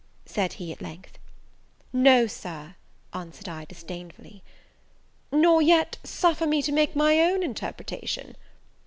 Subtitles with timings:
[0.25, 1.19] said he, at length.
[1.93, 2.73] "No, Sir,"
[3.13, 4.41] answered I, disdainfully.
[5.31, 8.35] "Nor yet suffer me to make my own interpretation?